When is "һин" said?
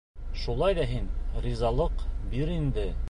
0.93-1.05